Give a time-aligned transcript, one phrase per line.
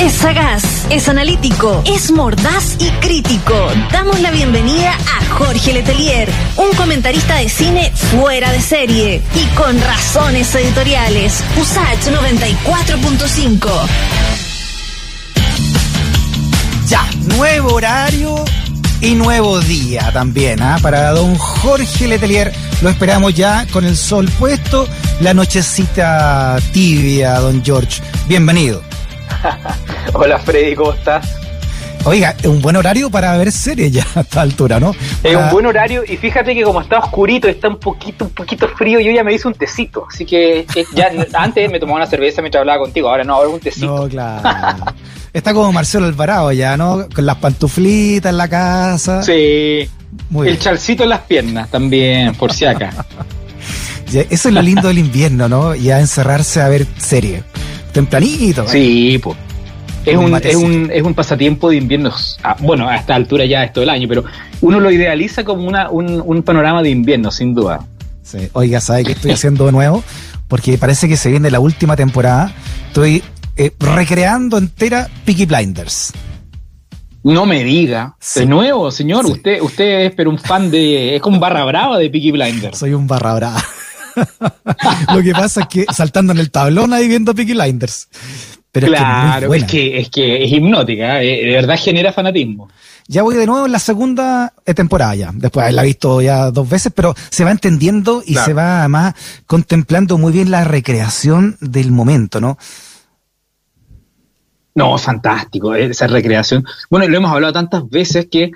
[0.00, 3.54] Es sagaz, es analítico, es mordaz y crítico.
[3.92, 6.26] Damos la bienvenida a Jorge Letelier,
[6.56, 11.44] un comentarista de cine fuera de serie y con razones editoriales.
[11.60, 13.68] USACH 94.5.
[16.88, 17.06] Ya,
[17.36, 18.42] nuevo horario
[19.02, 20.78] y nuevo día también, ¿ah?
[20.80, 24.88] Para don Jorge Letelier, lo esperamos ya con el sol puesto,
[25.20, 28.00] la nochecita tibia, don George.
[28.26, 28.89] Bienvenido.
[30.14, 31.36] Hola Freddy, ¿cómo estás?
[32.04, 34.94] Oiga, es un buen horario para ver series ya a esta altura, ¿no?
[35.22, 38.68] Es un buen horario y fíjate que como está oscurito, está un poquito, un poquito
[38.68, 42.40] frío, yo ya me hice un tecito, así que ya antes me tomaba una cerveza
[42.40, 43.86] mientras hablaba contigo, ahora no, ahora un tecito.
[43.86, 44.42] No, claro.
[45.32, 47.06] Está como Marcelo Alvarado ya, ¿no?
[47.14, 49.22] Con las pantuflitas en la casa.
[49.22, 49.88] Sí.
[50.30, 52.90] Muy el chalcito en las piernas también, por si acá.
[54.12, 55.74] Eso es lo lindo del invierno, ¿no?
[55.74, 57.44] Y a encerrarse a ver series.
[57.92, 58.66] Tempranito.
[58.68, 59.36] Sí, pues.
[60.04, 62.10] Es un, es, un, es un pasatiempo de invierno,
[62.42, 64.24] ah, bueno, a esta altura ya es todo el año, pero
[64.62, 67.84] uno lo idealiza como una, un, un panorama de invierno, sin duda.
[68.22, 68.48] Sí.
[68.54, 70.02] Oiga, ¿sabe qué estoy haciendo de nuevo?
[70.48, 72.52] Porque parece que se viene la última temporada.
[72.86, 73.22] Estoy
[73.56, 76.12] eh, recreando entera Peaky Blinders.
[77.22, 78.16] No me diga.
[78.34, 81.16] De nuevo, señor, usted, usted es pero un fan de.
[81.16, 82.78] es como un barra brava de Peaky Blinders.
[82.78, 83.62] Soy un barra brava.
[85.14, 88.08] Lo que pasa es que saltando en el tablón ahí viendo Peaky Blinders.
[88.72, 92.68] Pero claro, es que, es que, es hipnótica, eh, de verdad genera fanatismo.
[93.08, 95.32] Ya voy de nuevo en la segunda eh, temporada ya.
[95.34, 99.14] Después la he visto ya dos veces, pero se va entendiendo y se va además
[99.46, 102.56] contemplando muy bien la recreación del momento, ¿no?
[104.76, 106.64] No, fantástico, eh, esa recreación.
[106.88, 108.52] Bueno, lo hemos hablado tantas veces que,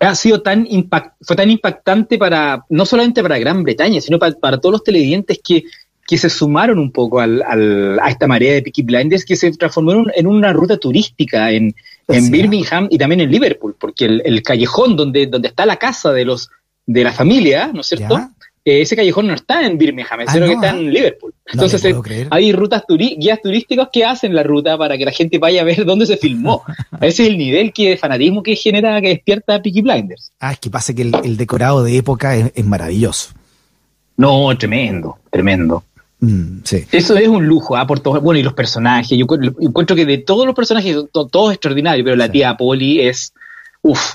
[0.00, 0.66] ha sido tan
[1.20, 5.64] fue tan impactante para, no solamente para Gran Bretaña, sino para, todos los televidentes que,
[6.06, 10.10] que se sumaron un poco al, a esta marea de Peaky Blinders, que se transformaron
[10.14, 11.74] en una ruta turística en,
[12.08, 16.24] en Birmingham y también en Liverpool, porque el, callejón donde, donde está la casa de
[16.24, 16.50] los
[16.86, 18.20] de la familia, ¿no es cierto?
[18.66, 21.34] Eh, ese callejón no está en Birmingham, ah, sino que está en Liverpool.
[21.44, 21.84] Entonces
[22.30, 25.84] hay rutas guías turísticos que hacen la ruta para que la gente vaya a ver
[25.86, 26.62] dónde se filmó.
[27.00, 30.32] Ese es el nivel que de fanatismo que genera, que despierta Peaky Blinders.
[30.40, 33.34] Ah, es que pasa que el, decorado de época es, maravilloso.
[34.16, 35.84] No, tremendo, tremendo.
[36.20, 36.86] Mm, sí.
[36.90, 37.86] Eso es un lujo, ¿ah?
[37.86, 39.18] Por bueno, y los personajes.
[39.18, 39.26] Yo,
[39.60, 43.34] encuentro que de todos los personajes, todos extraordinarios, pero la tía Polly es.
[43.82, 44.14] Uf,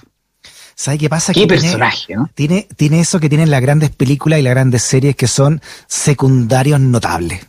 [0.80, 1.34] ¿Sabe qué pasa?
[1.34, 2.30] Qué personaje, ¿no?
[2.34, 6.80] Tiene, tiene eso que tienen las grandes películas y las grandes series que son secundarios
[6.80, 7.46] notables.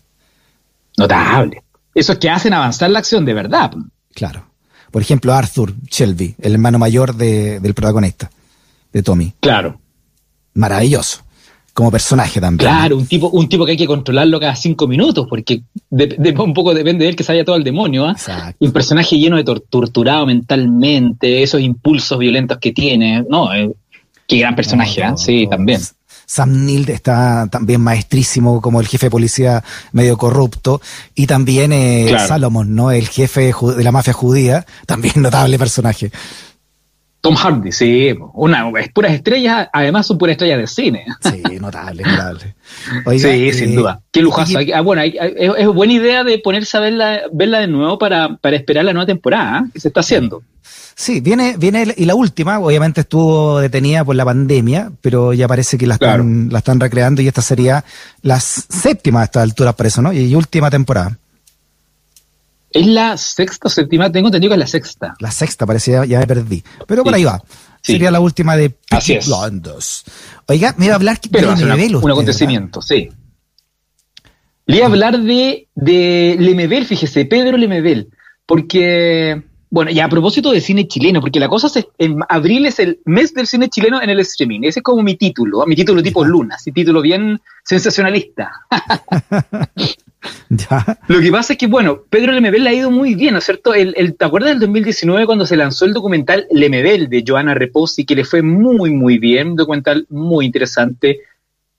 [0.96, 1.62] Notables.
[1.94, 3.70] Esos que hacen avanzar la acción de verdad.
[4.14, 4.50] Claro.
[4.90, 8.28] Por ejemplo, Arthur Shelby, el hermano mayor del protagonista,
[8.92, 9.32] de Tommy.
[9.38, 9.80] Claro.
[10.54, 11.22] Maravilloso
[11.80, 12.70] como personaje también.
[12.70, 16.74] Claro, un tipo, un tipo que hay que controlarlo cada cinco minutos, porque un poco
[16.74, 18.04] depende de él que se vaya todo al demonio.
[18.06, 18.52] ¿ah?
[18.58, 23.24] Un personaje lleno de torturado mentalmente, esos impulsos violentos que tiene.
[23.26, 23.70] No, eh,
[24.26, 25.16] qué gran personaje, ¿ah?
[25.16, 25.80] sí, también.
[26.26, 30.82] Sam Neill está también maestrísimo como el jefe de policía medio corrupto.
[31.14, 32.90] Y también eh, Salomon, ¿no?
[32.90, 36.12] El jefe de la mafia judía, también notable personaje.
[37.20, 41.04] Tom Hardy, sí, una, es puras estrellas, además son puras estrellas de cine.
[41.20, 42.54] Sí, notable, notable.
[43.18, 44.00] sí, sin eh, duda.
[44.10, 44.58] Qué lujazo.
[44.74, 48.86] Ah, bueno, es, buena idea de ponerse a verla, verla de nuevo para, para esperar
[48.86, 49.70] la nueva temporada ¿eh?
[49.74, 50.42] que se está haciendo.
[50.94, 55.76] Sí, viene, viene, y la última, obviamente estuvo detenida por la pandemia, pero ya parece
[55.76, 57.84] que la están, la están recreando y esta sería
[58.22, 60.12] la séptima a esta altura, por eso, ¿no?
[60.12, 61.18] y última temporada.
[62.72, 65.14] Es la sexta o séptima, tengo entendido que es la sexta.
[65.18, 66.62] La sexta, parecía, ya me perdí.
[66.86, 67.42] Pero por ahí va.
[67.82, 69.18] Sería la última de Así
[70.46, 71.96] Oiga, me iba a hablar de Lemebel.
[71.96, 73.08] Un, acontecimiento, sí.
[74.66, 78.10] Le iba a hablar de, de Lemebel, fíjese, Pedro Lemebel.
[78.46, 82.78] Porque, bueno, y a propósito de cine chileno, porque la cosa es, en abril es
[82.78, 84.60] el mes del cine chileno en el streaming.
[84.62, 88.52] Ese es como mi título, mi título tipo Luna, mi título bien sensacionalista.
[91.08, 93.44] Lo que pasa es que, bueno, Pedro Lemebel le ha ido muy bien, ¿no es
[93.44, 93.72] cierto?
[93.74, 98.16] El, ¿Te acuerdas del 2019 cuando se lanzó el documental Lemebel de Joana Reposi, que
[98.16, 101.20] le fue muy, muy bien, un documental muy interesante,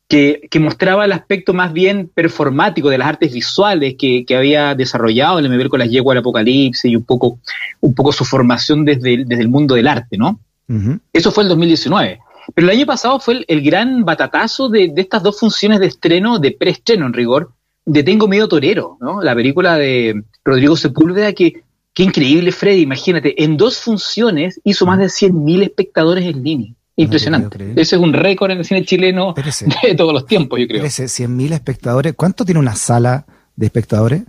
[0.08, 5.70] que, mostraba el aspecto más bien performático de las artes visuales que, había desarrollado Lemebel
[5.70, 7.40] con las yeguas del apocalipsis y un poco,
[7.80, 10.40] un poco su formación desde, el mundo del arte, ¿no?
[11.12, 12.20] Eso fue el 2019.
[12.56, 16.40] Pero el año pasado fue el, gran batatazo de, de, estas dos funciones de estreno,
[16.40, 17.52] de preestreno en rigor,
[17.86, 19.22] de Tengo Miedo Torero, ¿no?
[19.22, 21.64] La película de Rodrigo Sepúlveda que,
[21.94, 26.74] qué increíble, Freddy, imagínate, en dos funciones hizo más de 100.000 espectadores en línea.
[26.96, 27.72] Impresionante.
[27.76, 29.34] Ese es un récord en el cine chileno
[29.84, 30.84] de todos los tiempos, yo creo.
[30.84, 32.14] 100.000 espectadores.
[32.16, 33.26] ¿Cuánto tiene una sala
[33.56, 34.24] de espectadores?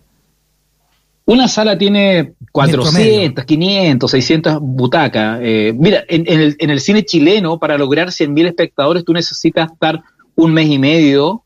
[1.24, 5.38] Una sala tiene 400, 500, 600 butacas.
[5.42, 10.02] Eh, mira, en, el, en el cine chileno, para lograr 100.000 espectadores, tú necesitas estar
[10.34, 11.41] un mes y medio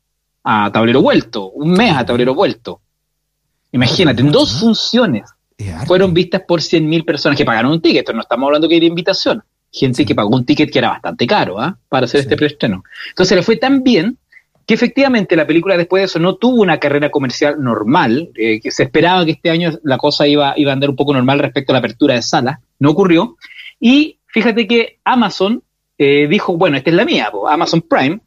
[0.49, 2.79] a tablero vuelto, un mes a tablero vuelto.
[3.73, 5.29] Imagínate, en dos funciones
[5.85, 9.43] fueron vistas por 100.000 personas que pagaron un ticket, no estamos hablando que era invitación,
[9.69, 11.77] gente que pagó un ticket que era bastante caro ¿ah?
[11.89, 12.85] para hacer este preestreno.
[13.09, 14.17] Entonces le fue tan bien
[14.65, 18.71] que efectivamente la película después de eso no tuvo una carrera comercial normal, eh, que
[18.71, 21.73] se esperaba que este año la cosa iba, iba a andar un poco normal respecto
[21.73, 23.35] a la apertura de salas, no ocurrió,
[23.81, 25.61] y fíjate que Amazon
[25.97, 28.21] eh, dijo, bueno, esta es la mía, Amazon Prime,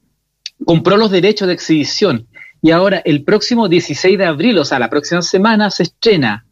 [0.64, 2.26] compró los derechos de exhibición
[2.62, 6.44] y ahora el próximo 16 de abril, o sea, la próxima semana, se estrena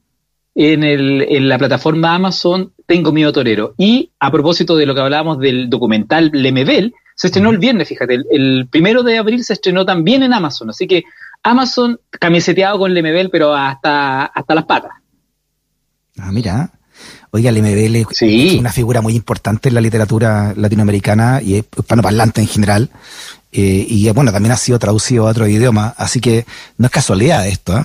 [0.55, 3.75] en, el, en la plataforma Amazon Tengo Miedo Torero.
[3.77, 8.21] Y a propósito de lo que hablábamos del documental Lemebel, se estrenó el viernes, fíjate,
[8.31, 10.71] el, primero de abril se estrenó también en Amazon.
[10.71, 11.05] Así que
[11.43, 14.93] Amazon camiseteado con Lemebel, pero hasta, hasta las patas.
[16.17, 16.71] Ah, mira.
[17.31, 22.47] Oiga, Lemebel es una figura muy importante en la literatura latinoamericana y es hispanoparlante en
[22.49, 22.91] general.
[23.53, 26.45] Eh, y bueno, también ha sido traducido a otro idioma, así que
[26.77, 27.79] no es casualidad esto.
[27.79, 27.85] ¿eh?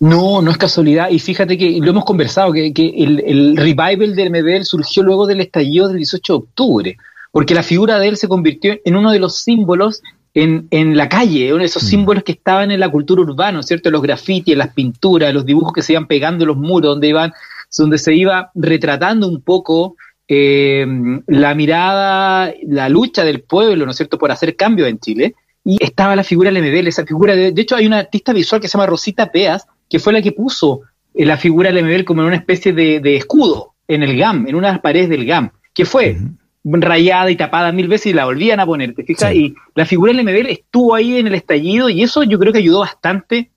[0.00, 1.10] No, no es casualidad.
[1.10, 5.88] Y fíjate que lo hemos conversado, que, el, revival del MBL surgió luego del estallido
[5.88, 6.96] del 18 de octubre,
[7.30, 10.02] porque la figura de él se convirtió en uno de los símbolos
[10.34, 11.86] en, en la calle, uno de esos mm.
[11.86, 13.90] símbolos que estaban en la cultura urbana, ¿cierto?
[13.90, 17.32] Los grafitis, las pinturas, los dibujos que se iban pegando en los muros, donde iban,
[17.78, 19.96] donde se iba retratando un poco
[20.28, 20.86] eh,
[21.26, 25.34] la mirada, la lucha del pueblo, ¿no es cierto?, por hacer cambios en Chile.
[25.64, 28.60] Y estaba la figura del MBL, esa figura de, de hecho hay una artista visual
[28.60, 30.82] que se llama Rosita Peas, que fue la que puso
[31.14, 34.54] eh, la figura del MBL como en una especie de, escudo en el GAM, en
[34.54, 36.18] una de las paredes del GAM, que fue
[36.64, 39.32] rayada y tapada mil veces y la volvían a poner, ¿te fijas?
[39.32, 42.58] Y la figura del MBL estuvo ahí en el estallido y eso yo creo que
[42.58, 43.50] ayudó bastante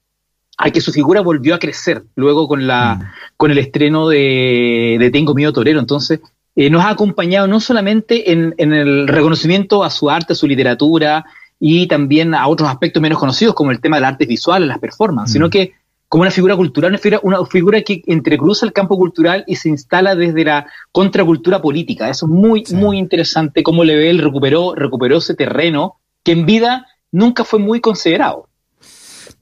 [0.58, 5.12] a que su figura volvió a crecer luego con la con el estreno de, de
[5.12, 5.80] Tengo Miedo Torero.
[5.80, 6.20] Entonces,
[6.62, 11.24] eh, nos ha acompañado no solamente en, el reconocimiento a su arte, a su literatura
[11.58, 15.32] y también a otros aspectos menos conocidos como el tema del arte visual, las performances,
[15.32, 15.72] sino que
[16.10, 19.70] como una figura cultural, una figura, una figura que entrecruza el campo cultural y se
[19.70, 22.10] instala desde la contracultura política.
[22.10, 27.46] Eso es muy, muy interesante cómo Lebel recuperó, recuperó ese terreno que en vida nunca
[27.46, 28.49] fue muy considerado.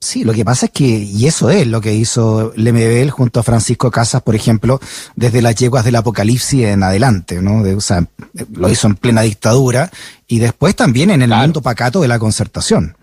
[0.00, 3.42] Sí, lo que pasa es que, y eso es lo que hizo Lemebel junto a
[3.42, 4.80] Francisco Casas, por ejemplo,
[5.16, 7.62] desde las yeguas del apocalipsis en adelante, ¿no?
[7.62, 8.06] o sea,
[8.52, 9.90] lo hizo en plena dictadura
[10.28, 12.96] y después también en el mundo pacato de la concertación.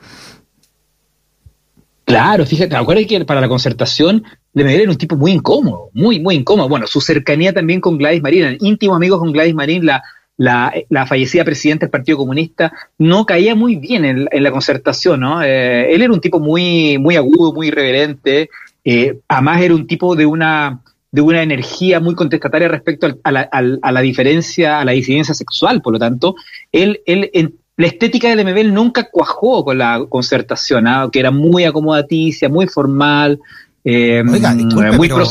[2.06, 6.36] Claro, fíjate, acuérdate que para la concertación Lemebel era un tipo muy incómodo, muy, muy
[6.36, 6.70] incómodo.
[6.70, 10.04] Bueno, su cercanía también con Gladys Marín, íntimo amigo con Gladys Marín, la,
[10.38, 15.42] la, la, fallecida presidenta del Partido Comunista, no caía muy bien en, la concertación, ¿no?
[15.42, 18.50] Eh, él era un tipo muy, muy agudo, muy irreverente,
[18.84, 23.42] eh, además era un tipo de una, de una energía muy contestataria respecto a, la,
[23.42, 26.36] a, la, diferencia, a la disidencia sexual, por lo tanto,
[26.72, 31.12] él, él en, la estética de Lemebel nunca cuajó con la concertación, ¿no?
[31.12, 33.40] que era muy acomodaticia, muy formal,
[33.84, 35.26] eh, muy pro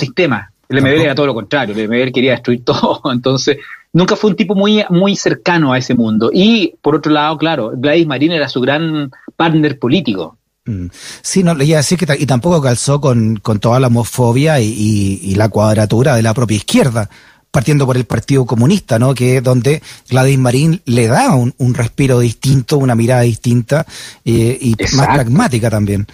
[0.74, 0.88] sistema.
[0.88, 3.58] Lemebel era todo lo contrario, Lemebel quería destruir todo, entonces
[3.92, 6.30] nunca fue un tipo muy, muy cercano a ese mundo.
[6.32, 10.36] Y por otro lado, claro, Gladys Marín era su gran partner político.
[10.66, 10.86] Mm.
[11.22, 14.60] Sí, no, le iba a decir que y tampoco calzó con, con toda la homofobia
[14.60, 17.08] y, y, la cuadratura de la propia izquierda,
[17.50, 19.14] partiendo por el Partido Comunista, ¿no?
[19.14, 23.84] Que es donde Gladys Marín le da un, un respiro distinto, una mirada distinta
[24.24, 26.06] eh, y más pragmática también.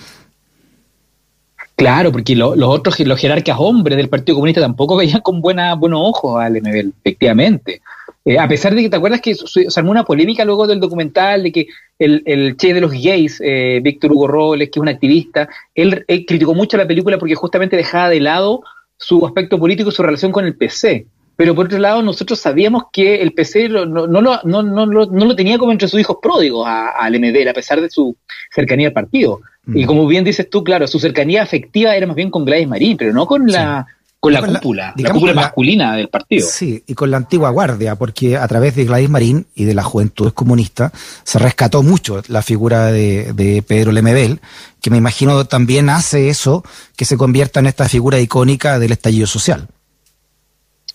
[1.80, 6.00] Claro, porque los otros, los jerarcas hombres del Partido Comunista tampoco veían con buena, buenos
[6.02, 7.80] ojos al MBL, efectivamente.
[8.22, 11.42] Eh, a pesar de que te acuerdas que se armó una polémica luego del documental
[11.42, 11.66] de que
[11.98, 16.04] el, el che de los gays, eh, Víctor Hugo Robles, que es un activista, él,
[16.06, 18.62] criticó mucho la película porque justamente dejaba de lado
[18.98, 21.06] su aspecto político y su relación con el PC.
[21.40, 25.34] Pero por otro lado, nosotros sabíamos que el PC no, no, no, no, no, lo
[25.34, 28.14] tenía como entre sus hijos pródigos al MBL, a pesar de su
[28.54, 29.40] cercanía al partido.
[29.72, 32.98] Y como bien dices tú, claro, su cercanía afectiva era más bien con Gladys Marín,
[32.98, 33.86] pero no con la
[34.20, 36.46] con la cúpula, la, cúpula masculina del partido.
[36.46, 39.82] Sí, y con la antigua guardia, porque a través de Gladys Marín y de la
[39.82, 40.92] juventud comunista
[41.24, 44.42] se rescató mucho la figura de, de, Pedro Lemebel,
[44.82, 46.62] que me imagino también hace eso,
[46.96, 49.68] que se convierta en esta figura icónica del estallido social.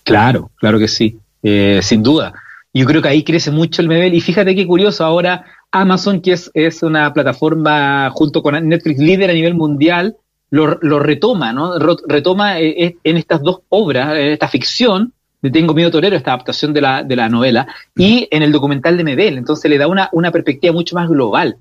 [0.06, 2.32] Claro, claro que sí, eh, sin duda.
[2.72, 6.32] Yo creo que ahí crece mucho el Mebel y fíjate qué curioso, ahora Amazon, que
[6.32, 10.16] es, es una plataforma junto con Netflix líder a nivel mundial,
[10.50, 11.76] lo, lo retoma, ¿no?
[12.06, 16.34] Retoma eh, eh, en estas dos obras, en esta ficción de Tengo Miedo Torero, esta
[16.34, 19.38] adaptación de la, de la novela, y en el documental de Medel.
[19.38, 21.56] Entonces le da una, una perspectiva mucho más global.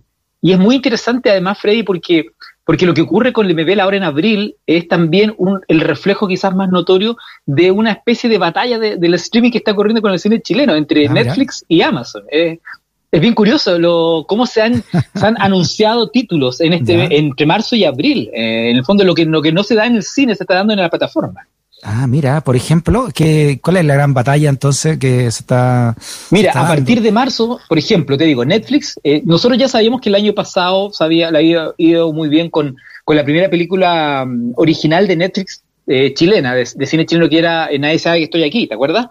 [0.46, 2.28] Y es muy interesante además, Freddy, porque,
[2.64, 6.56] porque lo que ocurre con Lemebel ahora en abril es también un, el reflejo quizás
[6.56, 10.20] más notorio de una especie de batalla de, del streaming que está ocurriendo con el
[10.20, 12.26] cine chileno entre ah, Netflix y Amazon.
[12.30, 12.60] es
[13.20, 14.84] bien curioso lo, cómo se han,
[15.16, 18.30] se han anunciado títulos en este, entre marzo y abril.
[18.32, 20.44] Eh, en el fondo, lo que, lo que no se da en el cine se
[20.44, 21.48] está dando en la plataforma.
[21.84, 25.96] Ah, mira, por ejemplo, ¿qué, ¿cuál es la gran batalla entonces que se está...
[26.32, 30.10] Mira, a partir de marzo, por ejemplo, te digo, Netflix, eh, nosotros ya sabíamos que
[30.10, 34.54] el año pasado sabía, la había ido muy bien con, con la primera película mm,
[34.56, 38.44] original de Netflix eh, chilena, de, cine chileno que era eh, Nadie sabe que estoy
[38.44, 39.06] aquí, ¿te acuerdas?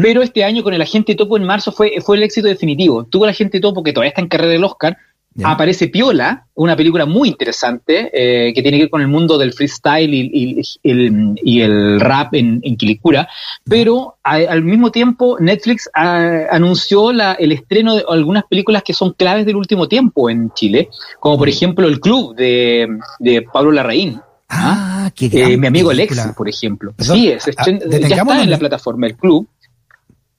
[0.00, 3.04] Pero este año con el Agente Topo en marzo fue, fue el éxito definitivo.
[3.04, 4.96] Tuvo el Agente Topo que todavía está en carrera del Oscar,
[5.44, 9.52] Aparece Piola, una película muy interesante eh, que tiene que ver con el mundo del
[9.52, 13.28] freestyle y, el, rap en, en Quilicura,
[13.64, 19.56] pero al mismo tiempo Netflix anunció el estreno de algunas películas que son claves del
[19.56, 22.88] último tiempo en Chile, como por ejemplo El Club de,
[23.52, 24.20] Pablo Larraín.
[24.48, 25.10] Ah, ¿ah?
[25.14, 26.92] qué eh, Mi amigo Lex, por ejemplo.
[26.98, 29.48] sí, es, ah, ya está en la plataforma El Club.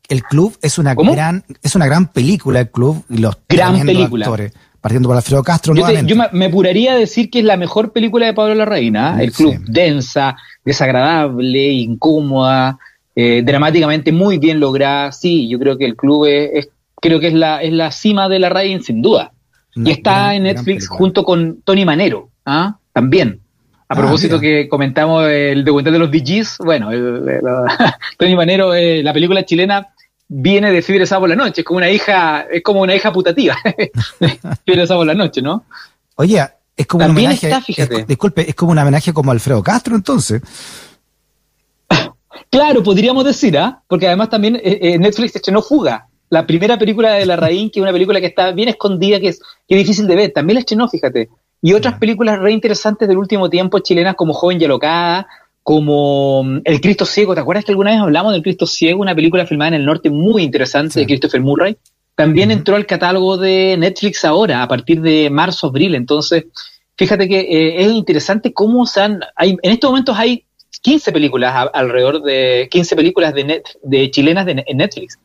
[0.10, 4.26] El Club es una gran es una gran película, El Club, y los gran película.
[4.26, 4.52] actores
[4.82, 8.26] partiendo por Alfredo Castro yo yo me, apuraría a decir que es la mejor película
[8.26, 10.36] de Pablo Larraín, el club densa,
[10.66, 12.80] desagradable, incómoda,
[13.16, 15.12] eh, dramáticamente muy bien lograda.
[15.12, 16.70] Sí, yo creo que el club es,
[17.00, 19.32] creo que es la, es la cima de Larraín, sin duda.
[19.76, 22.78] y está en Netflix junto con Tony Manero, ¿ah?
[22.92, 23.40] también.
[23.88, 26.90] A ah, propósito que comentamos el documental de los DJs, bueno,
[28.18, 29.90] Tony Manero, eh, la película chilena
[30.34, 33.12] viene de Fiebre Sábado por la Noche, es como una hija, es como una hija
[33.12, 33.58] putativa,
[34.66, 35.66] Fiebre Sábado por la Noche, ¿no?
[36.16, 36.42] Oye,
[36.78, 38.06] es como un homenaje, está, fíjate.
[38.06, 40.42] disculpe, es como un homenaje como Alfredo Castro entonces.
[42.50, 43.84] claro, podríamos decir, ¿ah?
[43.88, 47.82] Porque además también eh, eh, Netflix estrenó Fuga, la primera película de La Raín, que
[47.82, 50.56] es una película que está bien escondida, que es, que es difícil de ver, también
[50.56, 51.28] la estrenó, fíjate.
[51.62, 55.28] Y otras películas re interesantes del último tiempo chilenas como Joven y Alocada,
[55.64, 57.34] como mm, El Cristo Ciego.
[57.36, 60.10] ¿Te acuerdas que alguna vez hablamos del Cristo Ciego, una película filmada en el norte
[60.10, 61.78] muy interesante de Christopher Murray?
[62.16, 65.96] También entró al catálogo de Netflix ahora, a partir de marzo, abril.
[65.96, 66.46] Entonces,
[66.98, 69.22] fíjate que eh, es interesante cómo se han...
[69.36, 70.46] Hay, en estos momentos hay
[70.82, 75.20] 15 películas alrededor de 15 películas de, net, de chilenas de, en Netflix.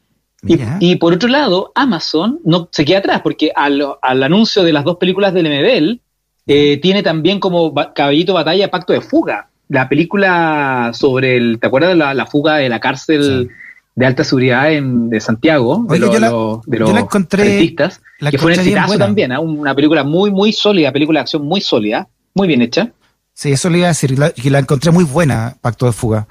[0.79, 4.85] Y, por otro lado, Amazon no se queda atrás, porque al, al anuncio de las
[4.85, 6.01] dos películas del MBL,
[6.47, 11.91] eh, tiene también como caballito batalla Pacto de Fuga, la película sobre el, ¿te acuerdas
[11.91, 13.51] de la, fuga de la cárcel
[13.95, 15.85] de alta seguridad en, de Santiago?
[15.89, 16.31] de, yo la,
[16.67, 19.39] de los encontré, que fue un exitazo también, ¿eh?
[19.39, 22.93] una película muy, muy sólida, película de acción muy sólida, muy bien hecha.
[23.33, 26.27] Sí, eso le iba a decir, que la encontré muy buena, Pacto de Fuga.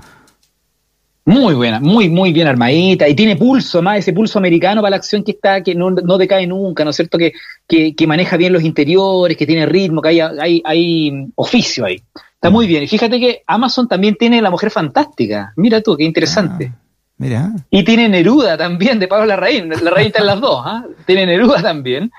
[1.27, 4.97] Muy buena, muy, muy bien armadita, y tiene pulso, más ese pulso americano para la
[4.97, 7.17] acción que está, que no, no decae nunca, ¿no es cierto?
[7.17, 7.33] Que,
[7.67, 11.99] que, que, maneja bien los interiores, que tiene ritmo, que hay, hay, hay oficio ahí.
[12.35, 12.83] Está muy bien.
[12.83, 15.51] Y fíjate que Amazon también tiene La Mujer Fantástica.
[15.55, 16.71] Mira tú, qué interesante.
[16.71, 16.79] Ah,
[17.17, 17.51] mira.
[17.71, 19.69] Y tiene Neruda también, de Pablo Larraín.
[19.69, 20.85] Larraín está en las dos, ¿ah?
[21.07, 22.11] Tiene Neruda también.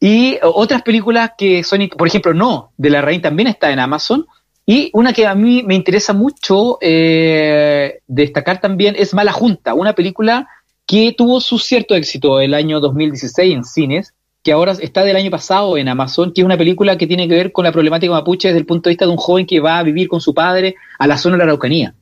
[0.00, 4.26] Y otras películas que son, por ejemplo, No, de Larraín también está en Amazon.
[4.70, 9.94] Y una que a mí me interesa mucho eh, destacar también es Mala Junta, una
[9.94, 10.46] película
[10.84, 15.30] que tuvo su cierto éxito el año 2016 en cines que ahora está del año
[15.30, 18.48] pasado en Amazon, que es una película que tiene que ver con la problemática mapuche
[18.48, 20.74] desde el punto de vista de un joven que va a vivir con su padre
[20.98, 21.94] a la zona de la Araucanía.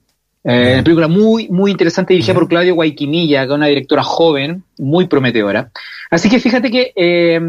[0.42, 4.64] Eh, una película muy, muy interesante dirigida por Claudio Guayquimilla, que es una directora joven,
[4.76, 5.70] muy prometedora.
[6.11, 7.40] Así que fíjate que eh,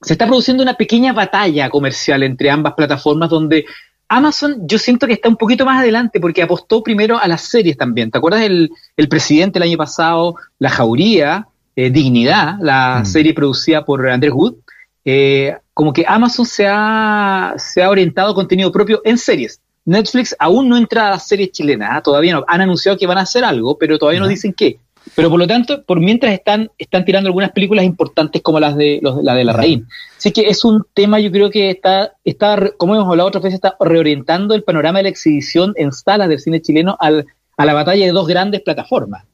[0.00, 3.64] se está produciendo una pequeña batalla comercial entre ambas plataformas donde
[4.10, 7.76] Amazon yo siento que está un poquito más adelante porque apostó primero a las series
[7.76, 8.10] también.
[8.10, 13.06] ¿Te acuerdas el, el presidente el año pasado, La Jauría, eh, Dignidad, la mm.
[13.06, 14.56] serie producida por Andrés Wood,
[15.04, 19.60] eh, como que Amazon se ha, se ha orientado a contenido propio en series.
[19.84, 22.02] Netflix aún no entra a las series chilenas, ¿ah?
[22.02, 22.44] todavía no.
[22.48, 24.80] Han anunciado que van a hacer algo, pero todavía no dicen qué.
[25.14, 29.00] Pero por lo tanto, por mientras están, están tirando algunas películas importantes como las de
[29.02, 29.82] la de la Raíz.
[30.16, 33.56] Así que es un tema, yo creo que está, está, como hemos hablado otras veces,
[33.56, 37.26] está reorientando el panorama de la exhibición en salas del cine chileno al,
[37.56, 39.24] a la batalla de dos grandes plataformas.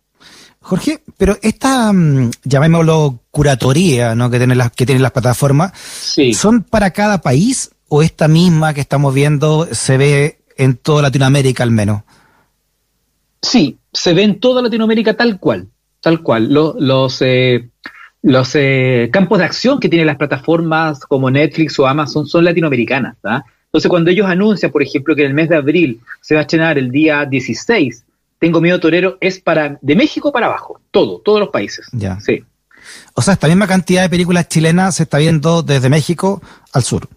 [0.60, 4.30] Jorge, pero esta, mm, llamémoslo curatoría, ¿no?
[4.30, 5.72] Que tienen las, que tienen las plataformas,
[6.34, 11.62] ¿son para cada país o esta misma que estamos viendo se ve en toda Latinoamérica
[11.62, 12.02] al menos?
[13.46, 15.68] Sí, se ve en toda Latinoamérica tal cual,
[16.00, 16.52] tal cual.
[16.52, 17.68] Los, los, eh,
[18.22, 23.16] los eh, campos de acción que tienen las plataformas como Netflix o Amazon son latinoamericanas.
[23.66, 26.42] Entonces, cuando ellos anuncian, por ejemplo, que en el mes de abril se va a
[26.42, 28.04] estrenar el día 16
[28.38, 31.86] tengo Miedo Torero es para de México para abajo, todo, todos los países.
[31.92, 32.20] Ya.
[32.20, 32.44] Sí.
[33.14, 37.08] O sea, esta misma cantidad de películas chilenas se está viendo desde México al sur.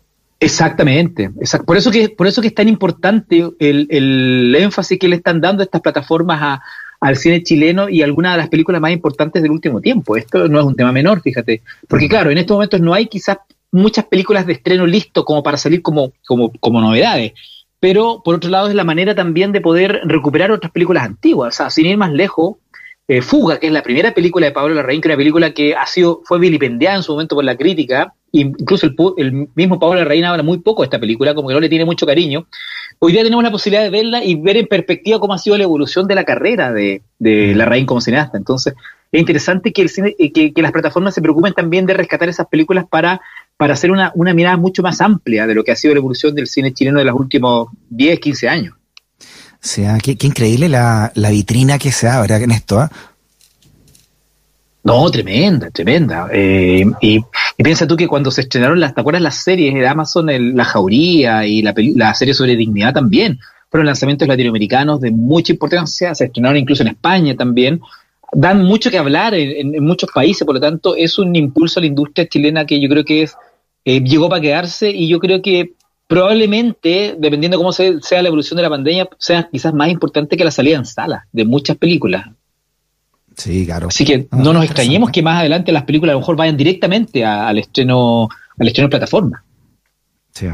[0.41, 1.29] Exactamente,
[1.65, 5.41] por eso que por eso que es tan importante el, el énfasis que le están
[5.41, 6.61] dando estas plataformas a,
[7.01, 10.15] al cine chileno y algunas de las películas más importantes del último tiempo.
[10.15, 13.39] Esto no es un tema menor, fíjate, porque claro, en estos momentos no hay quizás
[13.71, 17.33] muchas películas de estreno listo como para salir como como como novedades,
[17.81, 21.57] pero por otro lado es la manera también de poder recuperar otras películas antiguas, o
[21.57, 22.55] sea, sin ir más lejos.
[23.09, 25.75] Eh, Fuga, que es la primera película de Pablo Larraín, que era una película que
[25.75, 30.25] ha sido, fue vilipendiada en su momento por la crítica, incluso el, mismo Pablo Larraín
[30.25, 32.47] habla muy poco de esta película, como que no le tiene mucho cariño.
[32.99, 35.63] Hoy día tenemos la posibilidad de verla y ver en perspectiva cómo ha sido la
[35.63, 38.37] evolución de la carrera de, de Larraín como cineasta.
[38.37, 38.73] Entonces,
[39.11, 42.47] es interesante que, el cine, eh, que, las plataformas se preocupen también de rescatar esas
[42.47, 43.21] películas para,
[43.57, 46.35] para hacer una, una mirada mucho más amplia de lo que ha sido la evolución
[46.35, 48.75] del cine chileno de los últimos 10, 15 años.
[49.61, 52.79] O sea, qué, increíble la, vitrina que se abre en esto.
[52.79, 52.89] ¿ah?
[54.83, 56.29] No, tremenda, tremenda.
[56.31, 57.19] Eh, y,
[57.57, 61.45] piensa tú que cuando se estrenaron las, ¿te acuerdas las series de Amazon, La Jauría
[61.45, 63.39] y la, serie sobre dignidad también?
[63.69, 67.81] Fueron lanzamientos latinoamericanos de mucha importancia, se estrenaron incluso en España también.
[68.31, 71.87] Dan mucho que hablar en, muchos países, por lo tanto, es un impulso a la
[71.87, 73.35] industria chilena que yo creo que es
[73.85, 75.73] eh, llegó para quedarse y yo creo que
[76.07, 80.51] probablemente, dependiendo cómo sea la evolución de la pandemia, sea quizás más importante que la
[80.51, 82.25] salida en sala de muchas películas.
[83.39, 83.87] Sí, claro.
[83.87, 87.25] Así que no, nos extrañemos que más adelante las películas a lo mejor vayan directamente
[87.25, 88.27] al estreno
[88.59, 89.43] al estreno plataforma.
[90.33, 90.51] Sí, ¿eh?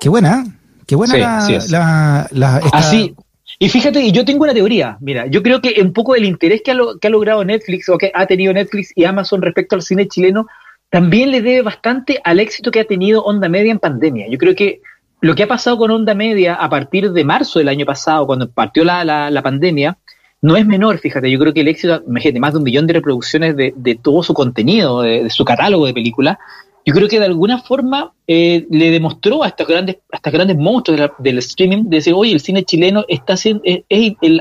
[0.00, 0.44] Qué buena,
[0.86, 3.14] qué buena la, Así,
[3.58, 6.62] y fíjate, y yo tengo una teoría, mira, yo creo que un poco el interés
[6.64, 9.82] que ha, que ha logrado Netflix o que ha tenido Netflix y Amazon respecto al
[9.82, 10.46] cine chileno
[10.90, 14.26] también le debe bastante al éxito que ha tenido Onda Media en pandemia.
[14.28, 14.80] Yo creo que
[15.20, 18.50] lo que ha pasado con Onda Media a partir de marzo del año pasado, cuando
[18.50, 19.98] partió la, la, pandemia,
[20.42, 22.92] no es menor, fíjate, yo creo que el éxito, imagínate, más de un millón de
[22.94, 26.36] reproducciones de, todo su contenido, de, su catálogo de películas,
[26.84, 30.56] yo creo que de alguna forma eh, le demostró a estos grandes, a estos grandes
[30.56, 33.62] monstruos del streaming de decir, oye, el cine chileno está haciendo,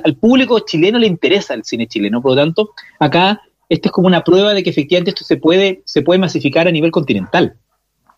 [0.03, 4.07] al público chileno le interesa el cine chileno, por lo tanto, acá esta es como
[4.07, 7.55] una prueba de que efectivamente esto se puede, se puede masificar a nivel continental.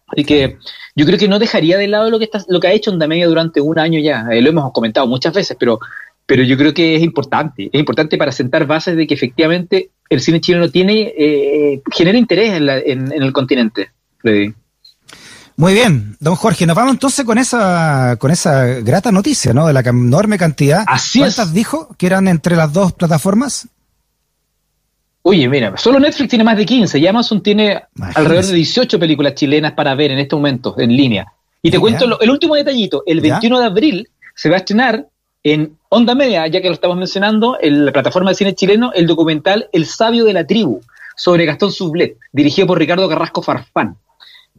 [0.08, 0.58] Así que
[0.95, 3.08] yo creo que no dejaría de lado lo que está, lo que ha hecho Onda
[3.08, 4.25] durante un año ya.
[4.32, 5.80] Eh, lo hemos comentado muchas veces, pero,
[6.27, 7.69] pero yo creo que es importante.
[7.71, 12.53] Es importante para sentar bases de que efectivamente el cine chileno tiene, eh, genera interés
[12.53, 13.89] en, el continente.
[15.55, 19.65] Muy bien, don Jorge, nos vamos entonces con esa, con esa grata noticia, ¿no?
[19.67, 20.83] De la enorme cantidad.
[20.85, 23.69] Así ¿Cuántas dijo que eran entre las dos plataformas?
[25.21, 27.83] Oye, mira, solo Netflix tiene más de 15 y Amazon tiene
[28.15, 31.25] alrededor de 18 películas chilenas para ver en este momento en línea.
[31.61, 35.07] Y te cuento el último detallito, el 21 de abril se va a estrenar
[35.43, 39.08] en Onda Media, ya que lo estamos mencionando, en la plataforma de cine chileno, el
[39.08, 40.82] documental El sabio de la tribu,
[41.15, 43.97] sobre Gastón Sublet, dirigido por Ricardo Carrasco Farfán.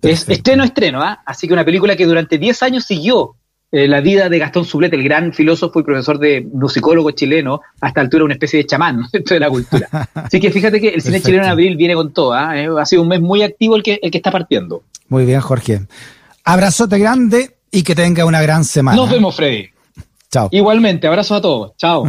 [0.02, 1.22] Es estreno, estreno, ¿ah?
[1.26, 3.34] Así que una película que durante 10 años siguió
[3.70, 8.00] eh, la vida de Gastón Sublet, el gran filósofo y profesor de musicólogo chileno, hasta
[8.00, 9.88] altura una especie de chamán dentro de la cultura.
[10.14, 12.58] Así que fíjate que el cine chileno en abril viene con todo, ¿ah?
[12.58, 14.82] eh, ha sido un mes muy activo el que, el que está partiendo.
[15.08, 15.82] Muy bien, Jorge.
[16.44, 18.96] Abrazote grande y que tenga una gran semana.
[18.96, 19.68] Nos vemos, Freddy.
[20.50, 21.76] Igualmente, abrazo a todos.
[21.76, 21.96] Chao.